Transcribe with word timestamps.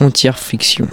Frontières 0.00 0.38
Fiction. 0.38 0.88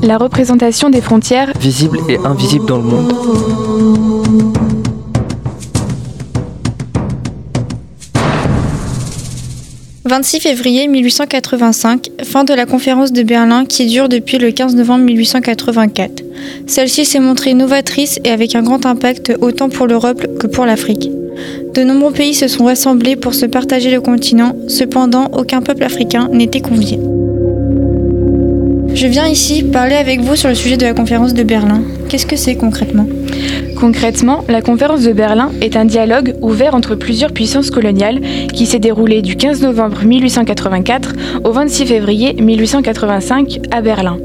La 0.00 0.16
représentation 0.16 0.88
des 0.88 1.00
frontières 1.00 1.52
visibles 1.58 1.98
et 2.08 2.18
invisibles 2.18 2.66
dans 2.66 2.76
le 2.76 2.84
monde. 2.84 3.12
«26 10.04 10.38
février 10.38 10.86
1885, 10.86 12.10
fin 12.22 12.44
de 12.44 12.54
la 12.54 12.66
conférence 12.66 13.10
de 13.12 13.24
Berlin 13.24 13.64
qui 13.64 13.86
dure 13.86 14.08
depuis 14.08 14.38
le 14.38 14.52
15 14.52 14.76
novembre 14.76 15.06
1884. 15.06 16.22
Celle-ci 16.68 17.04
s'est 17.04 17.18
montrée 17.18 17.54
novatrice 17.54 18.20
et 18.22 18.30
avec 18.30 18.54
un 18.54 18.62
grand 18.62 18.86
impact 18.86 19.32
autant 19.40 19.68
pour 19.68 19.88
l'Europe 19.88 20.24
que 20.38 20.46
pour 20.46 20.64
l'Afrique. 20.64 21.10
De 21.74 21.82
nombreux 21.82 22.12
pays 22.12 22.34
se 22.34 22.48
sont 22.48 22.64
rassemblés 22.64 23.16
pour 23.16 23.34
se 23.34 23.46
partager 23.46 23.90
le 23.90 24.00
continent, 24.00 24.52
cependant 24.68 25.30
aucun 25.32 25.60
peuple 25.60 25.84
africain 25.84 26.28
n'était 26.32 26.60
convié. 26.60 26.98
Je 28.94 29.08
viens 29.08 29.26
ici 29.26 29.64
parler 29.64 29.96
avec 29.96 30.20
vous 30.20 30.36
sur 30.36 30.48
le 30.48 30.54
sujet 30.54 30.76
de 30.76 30.84
la 30.84 30.94
conférence 30.94 31.34
de 31.34 31.42
Berlin. 31.42 31.82
Qu'est-ce 32.08 32.26
que 32.26 32.36
c'est 32.36 32.54
concrètement? 32.54 33.06
Concrètement, 33.76 34.44
la 34.48 34.62
conférence 34.62 35.02
de 35.02 35.12
Berlin 35.12 35.50
est 35.60 35.76
un 35.76 35.84
dialogue 35.84 36.36
ouvert 36.40 36.76
entre 36.76 36.94
plusieurs 36.94 37.32
puissances 37.32 37.70
coloniales 37.70 38.20
qui 38.52 38.66
s'est 38.66 38.78
déroulé 38.78 39.20
du 39.20 39.36
15 39.36 39.62
novembre 39.62 40.04
1884 40.04 41.12
au 41.42 41.50
26 41.50 41.86
février 41.86 42.34
1885 42.34 43.60
à 43.72 43.80
Berlin. 43.82 44.18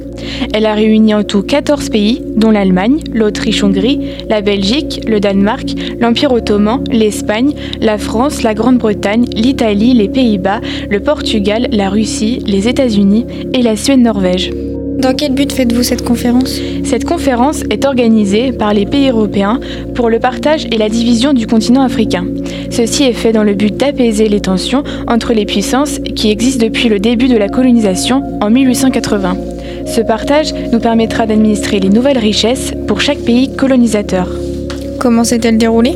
Elle 0.54 0.66
a 0.66 0.74
réuni 0.74 1.14
en 1.14 1.24
tout 1.24 1.44
14 1.44 1.90
pays, 1.90 2.22
dont 2.36 2.52
l'Allemagne, 2.52 3.00
l'Autriche-Hongrie, 3.14 4.00
la 4.30 4.42
Belgique, 4.42 5.02
le 5.08 5.20
Danemark, 5.20 5.70
l'Empire 6.00 6.32
ottoman, 6.32 6.84
l'Espagne, 6.92 7.54
la 7.82 7.98
France, 7.98 8.42
la 8.42 8.54
Grande-Bretagne, 8.54 9.26
l'Italie, 9.34 9.94
les 9.94 10.10
Pays-Bas, 10.10 10.62
le 10.90 11.00
Portugal, 11.00 11.68
la 11.72 11.90
Russie, 11.90 12.40
les 12.48 12.68
États-Unis 12.68 13.26
et 13.54 13.62
la 13.62 13.76
Suède-Norvège. 13.76 14.52
Dans 15.00 15.16
quel 15.16 15.34
but 15.34 15.54
faites-vous 15.54 15.84
cette 15.84 16.04
conférence? 16.04 16.60
Cette 16.84 17.06
conférence 17.06 17.64
est 17.70 17.86
organisée 17.86 18.52
par 18.52 18.74
les 18.74 18.86
pays 18.86 19.10
européens 19.10 19.62
pour 19.96 20.10
le 20.10 20.20
partage 20.20 20.66
et 20.66 20.78
la 20.78 20.90
division 20.90 21.32
du 21.32 21.48
continent 21.48 21.84
africain. 21.84 22.26
Ceci 22.70 23.04
est 23.04 23.14
fait 23.14 23.32
dans 23.32 23.46
le 23.46 23.54
but 23.54 23.78
d'apaiser 23.78 24.28
les 24.28 24.42
tensions 24.42 24.84
entre 25.08 25.32
les 25.34 25.46
puissances 25.46 26.00
qui 26.18 26.32
existent 26.32 26.66
depuis 26.66 26.90
le 26.90 27.00
début 27.00 27.30
de 27.30 27.38
la 27.38 27.48
colonisation 27.48 28.24
en 28.42 28.50
1880. 28.50 29.38
Ce 29.90 30.02
partage 30.02 30.54
nous 30.72 30.80
permettra 30.80 31.26
d'administrer 31.26 31.80
les 31.80 31.90
nouvelles 31.90 32.20
richesses 32.20 32.74
pour 32.88 33.02
chaque 33.02 33.20
pays 33.20 33.56
colonisateur. 33.56 34.28
Comment 35.00 35.24
s'est-elle 35.24 35.58
déroulée? 35.58 35.96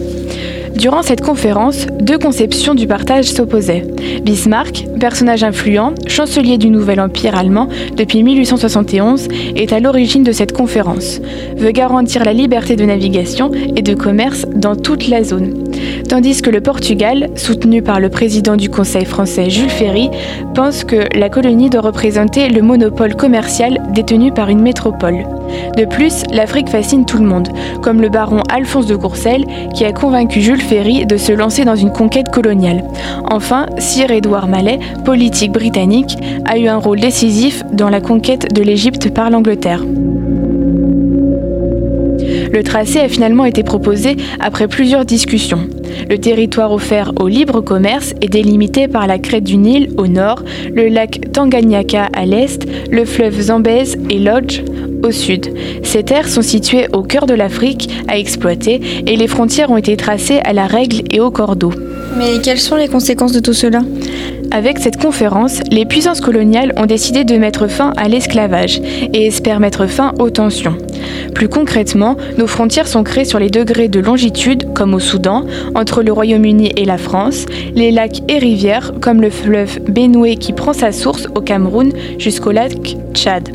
Durant 0.76 1.04
cette 1.04 1.22
conférence, 1.22 1.86
deux 2.00 2.18
conceptions 2.18 2.74
du 2.74 2.88
partage 2.88 3.26
s'opposaient. 3.26 3.86
Bismarck, 4.24 4.88
personnage 5.00 5.44
influent, 5.44 5.94
chancelier 6.08 6.58
du 6.58 6.70
nouvel 6.70 7.00
empire 7.00 7.38
allemand 7.38 7.70
depuis 7.96 8.24
1871, 8.24 9.28
est 9.56 9.72
à 9.72 9.80
l'origine 9.80 10.24
de 10.24 10.32
cette 10.32 10.54
conférence, 10.54 11.22
veut 11.56 11.72
garantir 11.72 12.26
la 12.26 12.34
liberté 12.34 12.76
de 12.76 12.86
navigation 12.86 13.52
et 13.76 13.84
de 13.84 13.94
commerce 13.94 14.48
dans 14.56 14.76
toute 14.76 15.08
la 15.08 15.24
zone. 15.24 15.63
Tandis 16.10 16.42
que 16.42 16.50
le 16.50 16.62
Portugal, 16.62 17.30
soutenu 17.36 17.82
par 17.82 18.00
le 18.00 18.10
président 18.10 18.56
du 18.56 18.70
Conseil 18.70 19.06
français 19.06 19.50
Jules 19.50 19.70
Ferry, 19.70 20.10
pense 20.54 20.84
que 20.84 21.08
la 21.18 21.30
colonie 21.30 21.70
doit 21.70 21.82
représenter 21.82 22.50
le 22.50 22.62
monopole 22.62 23.16
commercial 23.16 23.80
détenu 23.94 24.32
par 24.32 24.50
une 24.50 24.62
métropole. 24.62 25.26
De 25.78 25.86
plus, 25.86 26.24
l'Afrique 26.32 26.70
fascine 26.70 27.06
tout 27.06 27.18
le 27.18 27.26
monde, 27.26 27.50
comme 27.82 28.02
le 28.02 28.10
baron 28.10 28.42
Alphonse 28.52 28.88
de 28.88 28.96
Courcelles 28.96 29.46
qui 29.74 29.86
a 29.86 29.92
convaincu 29.92 30.42
Jules 30.42 30.62
Ferry 30.62 31.06
de 31.06 31.18
se 31.18 31.32
lancer 31.32 31.66
dans 31.66 31.76
une 31.76 31.92
conquête 31.92 32.30
coloniale. 32.30 32.84
Enfin, 33.30 33.66
Sir 33.78 34.12
Edward 34.12 34.50
Mallet, 34.50 34.80
politique 35.06 35.52
britannique, 35.52 36.18
a 36.46 36.58
eu 36.58 36.68
un 36.68 36.78
rôle 36.78 37.00
décisif 37.00 37.64
dans 37.72 37.90
la 37.90 38.02
conquête 38.02 38.54
de 38.54 38.62
l'Égypte 38.62 39.10
par 39.14 39.30
l'Angleterre. 39.30 39.84
Le 42.54 42.62
tracé 42.62 43.00
a 43.00 43.10
finalement 43.10 43.46
été 43.46 43.64
proposé 43.64 44.16
après 44.40 44.68
plusieurs 44.68 45.06
discussions. 45.06 45.68
Le 46.08 46.20
territoire 46.20 46.72
offert 46.72 47.12
au 47.20 47.28
libre 47.28 47.62
commerce 47.62 48.14
est 48.22 48.30
délimité 48.30 48.88
par 48.88 49.08
la 49.08 49.18
crête 49.18 49.44
du 49.44 49.58
Nil 49.58 49.90
au 49.98 50.06
nord, 50.06 50.44
le 50.72 50.88
lac 50.88 51.32
Tanganyika 51.34 52.10
à 52.14 52.28
l'est, 52.28 52.68
le 52.92 53.06
fleuve 53.06 53.42
Zambèze 53.42 53.98
et 54.12 54.20
Lodge 54.20 54.62
au 55.04 55.10
sud. 55.10 55.52
Ces 55.82 56.04
terres 56.04 56.30
sont 56.30 56.44
situées 56.44 56.88
au 56.94 57.02
cœur 57.02 57.26
de 57.26 57.34
l'Afrique 57.34 57.90
à 58.08 58.20
exploiter 58.20 58.80
et 59.08 59.16
les 59.16 59.28
frontières 59.28 59.72
ont 59.72 59.78
été 59.78 59.98
tracées 59.98 60.40
à 60.44 60.54
la 60.54 60.68
règle 60.68 61.02
et 61.10 61.20
au 61.20 61.32
cordeau. 61.32 61.72
Mais 62.20 62.40
quelles 62.44 62.60
sont 62.60 62.76
les 62.76 62.88
conséquences 62.88 63.34
de 63.34 63.40
tout 63.40 63.54
cela? 63.54 63.82
Avec 64.54 64.78
cette 64.78 65.02
conférence, 65.02 65.62
les 65.72 65.84
puissances 65.86 66.22
coloniales 66.22 66.74
ont 66.78 66.86
décidé 66.86 67.24
de 67.24 67.36
mettre 67.38 67.68
fin 67.68 67.92
à 67.98 68.08
l'esclavage 68.08 68.80
et 68.80 69.26
espèrent 69.26 69.60
mettre 69.60 69.88
fin 69.88 70.14
aux 70.20 70.30
tensions. 70.30 70.78
Plus 71.34 71.50
concrètement, 71.50 72.16
nos 72.38 72.46
frontières 72.46 72.88
sont 72.88 73.04
créées 73.04 73.26
sur 73.26 73.40
les 73.40 73.50
degrés 73.50 73.88
de 73.88 74.00
longitude, 74.00 74.72
comme 74.74 74.94
au 74.94 75.00
Soudan, 75.00 75.44
entre 75.74 76.04
le 76.04 76.14
Royaume-Uni 76.14 76.72
et 76.78 76.86
la 76.86 77.00
France, 77.00 77.48
les 77.74 77.90
lacs 77.90 78.22
et 78.30 78.38
rivières, 78.38 78.94
comme 79.02 79.22
le 79.22 79.32
fleuve 79.32 79.80
Benoué 79.90 80.36
qui 80.36 80.54
prend 80.54 80.74
sa 80.74 80.92
source 80.92 81.28
au 81.34 81.42
Cameroun 81.42 81.92
jusqu'au 82.20 82.52
lac 82.52 82.96
Tchad. 83.14 83.50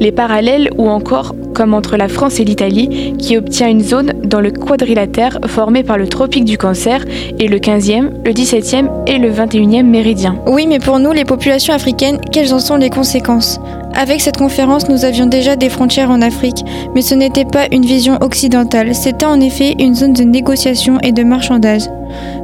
Les 0.00 0.10
parallèles 0.10 0.68
ou 0.76 0.88
encore 0.88 1.36
comme 1.60 1.74
entre 1.74 1.98
la 1.98 2.08
France 2.08 2.40
et 2.40 2.44
l'Italie, 2.44 3.12
qui 3.18 3.36
obtient 3.36 3.68
une 3.68 3.82
zone 3.82 4.14
dans 4.24 4.40
le 4.40 4.50
quadrilatère 4.50 5.40
formé 5.44 5.82
par 5.82 5.98
le 5.98 6.08
tropique 6.08 6.46
du 6.46 6.56
Cancer 6.56 7.04
et 7.38 7.48
le 7.48 7.58
15e, 7.58 8.12
le 8.24 8.32
17e 8.32 8.88
et 9.06 9.18
le 9.18 9.30
21e 9.30 9.82
méridien. 9.82 10.36
Oui, 10.46 10.66
mais 10.66 10.78
pour 10.78 10.98
nous, 11.00 11.12
les 11.12 11.26
populations 11.26 11.74
africaines, 11.74 12.18
quelles 12.32 12.54
en 12.54 12.60
sont 12.60 12.76
les 12.76 12.88
conséquences? 12.88 13.60
Avec 13.94 14.22
cette 14.22 14.38
conférence, 14.38 14.88
nous 14.88 15.04
avions 15.04 15.26
déjà 15.26 15.54
des 15.54 15.68
frontières 15.68 16.10
en 16.10 16.22
Afrique, 16.22 16.64
mais 16.94 17.02
ce 17.02 17.14
n'était 17.14 17.44
pas 17.44 17.66
une 17.70 17.84
vision 17.84 18.16
occidentale, 18.22 18.94
c'était 18.94 19.26
en 19.26 19.38
effet 19.38 19.74
une 19.78 19.94
zone 19.94 20.14
de 20.14 20.22
négociation 20.22 20.98
et 21.02 21.12
de 21.12 21.24
marchandage. 21.24 21.82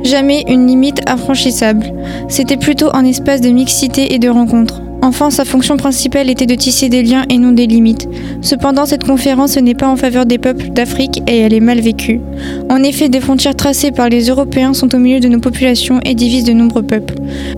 Jamais 0.03 0.45
une 0.47 0.67
limite 0.67 1.01
infranchissable. 1.09 1.91
C'était 2.29 2.59
plutôt 2.59 2.95
un 2.95 3.07
espace 3.07 3.41
de 3.41 3.49
mixité 3.49 4.13
et 4.13 4.19
de 4.19 4.29
rencontre. 4.29 4.83
Enfin, 5.03 5.31
sa 5.31 5.45
fonction 5.45 5.77
principale 5.77 6.31
était 6.31 6.47
de 6.47 6.55
tisser 6.55 6.89
des 6.89 7.03
liens 7.03 7.25
et 7.31 7.39
non 7.39 7.53
des 7.53 7.67
limites. 7.67 8.09
Cependant, 8.41 8.87
cette 8.87 9.05
conférence 9.05 9.57
n'est 9.57 9.75
pas 9.75 9.89
en 9.89 9.97
faveur 9.97 10.27
des 10.27 10.39
peuples 10.39 10.71
d'Afrique 10.71 11.23
et 11.27 11.39
elle 11.39 11.55
est 11.55 11.61
mal 11.61 11.81
vécue. 11.81 12.21
En 12.69 12.83
effet, 12.83 13.09
des 13.09 13.21
frontières 13.21 13.55
tracées 13.55 13.93
par 13.93 14.09
les 14.09 14.29
Européens 14.29 14.75
sont 14.75 14.95
au 14.95 14.99
milieu 14.99 15.21
de 15.21 15.29
nos 15.29 15.39
populations 15.39 16.01
et 16.05 16.15
divisent 16.15 16.45
de 16.45 16.53
nombreux 16.53 16.83
peuples. 16.83 17.15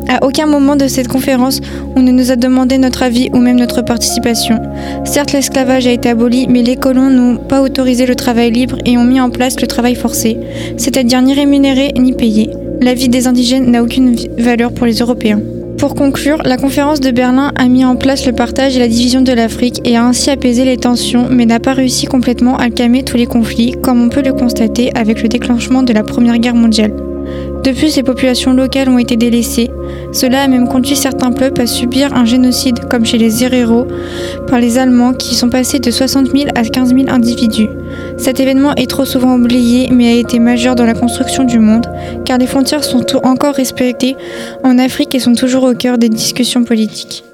À 0.08 0.24
aucun 0.26 0.46
moment 0.46 0.76
de 0.76 0.88
cette 0.88 1.08
conférence, 1.08 1.60
on 1.96 2.02
ne 2.02 2.12
nous 2.12 2.30
a 2.30 2.36
demandé 2.36 2.78
notre 2.78 3.02
avis 3.02 3.30
ou 3.32 3.38
même 3.38 3.58
notre 3.58 3.82
participation. 3.82 4.58
Certes, 5.04 5.32
l'esclavage 5.32 5.86
a 5.86 5.92
été 5.92 6.08
aboli, 6.08 6.46
mais 6.48 6.62
les 6.62 6.76
colons 6.76 7.10
n'ont 7.10 7.36
pas 7.36 7.62
autorisé 7.62 8.06
le 8.06 8.14
travail 8.14 8.50
libre 8.50 8.78
et 8.84 8.98
ont 8.98 9.04
mis 9.04 9.20
en 9.20 9.30
place 9.30 9.60
le 9.60 9.66
travail 9.66 9.94
forcé, 9.94 10.38
c'est-à-dire 10.76 11.22
ni 11.22 11.34
rémunéré 11.34 11.92
ni 11.98 12.12
payé. 12.12 12.50
La 12.80 12.94
vie 12.94 13.08
des 13.08 13.26
indigènes 13.26 13.70
n'a 13.70 13.82
aucune 13.82 14.14
valeur 14.38 14.72
pour 14.72 14.86
les 14.86 14.98
Européens. 14.98 15.40
Pour 15.78 15.94
conclure, 15.94 16.42
la 16.44 16.56
conférence 16.56 16.98
de 16.98 17.12
Berlin 17.12 17.52
a 17.54 17.68
mis 17.68 17.84
en 17.84 17.94
place 17.94 18.26
le 18.26 18.32
partage 18.32 18.76
et 18.76 18.80
la 18.80 18.88
division 18.88 19.20
de 19.20 19.32
l'Afrique 19.32 19.80
et 19.84 19.96
a 19.96 20.04
ainsi 20.04 20.28
apaisé 20.28 20.64
les 20.64 20.76
tensions, 20.76 21.28
mais 21.30 21.46
n'a 21.46 21.60
pas 21.60 21.72
réussi 21.72 22.06
complètement 22.06 22.56
à 22.56 22.68
calmer 22.68 23.04
tous 23.04 23.16
les 23.16 23.26
conflits, 23.26 23.76
comme 23.80 24.02
on 24.02 24.08
peut 24.08 24.22
le 24.22 24.32
constater 24.32 24.90
avec 24.96 25.22
le 25.22 25.28
déclenchement 25.28 25.84
de 25.84 25.92
la 25.92 26.02
Première 26.02 26.38
Guerre 26.38 26.56
mondiale. 26.56 26.96
De 27.62 27.70
plus, 27.70 27.94
les 27.94 28.02
populations 28.02 28.54
locales 28.54 28.88
ont 28.88 28.98
été 28.98 29.16
délaissées. 29.16 29.70
Cela 30.12 30.42
a 30.42 30.48
même 30.48 30.66
conduit 30.66 30.96
certains 30.96 31.30
peuples 31.30 31.60
à 31.60 31.66
subir 31.66 32.12
un 32.12 32.24
génocide, 32.24 32.80
comme 32.90 33.06
chez 33.06 33.18
les 33.18 33.44
Herero, 33.44 33.86
par 34.48 34.58
les 34.58 34.78
Allemands, 34.78 35.12
qui 35.12 35.36
sont 35.36 35.48
passés 35.48 35.78
de 35.78 35.92
60 35.92 36.32
000 36.36 36.48
à 36.56 36.62
15 36.64 36.92
000 36.92 37.08
individus. 37.08 37.68
Cet 38.18 38.40
événement 38.40 38.74
est 38.74 38.90
trop 38.90 39.04
souvent 39.04 39.36
oublié, 39.36 39.88
mais 39.92 40.08
a 40.08 40.16
été 40.16 40.38
majeur 40.38 40.74
dans 40.74 40.84
la 40.84 40.94
construction 40.94 41.44
du 41.44 41.58
monde, 41.58 41.86
car 42.24 42.38
les 42.38 42.46
frontières 42.46 42.84
sont 42.84 43.04
encore 43.24 43.54
respectées 43.54 44.16
en 44.64 44.78
Afrique 44.78 45.14
et 45.14 45.20
sont 45.20 45.34
toujours 45.34 45.62
au 45.62 45.74
cœur 45.74 45.98
des 45.98 46.08
discussions 46.08 46.64
politiques. 46.64 47.24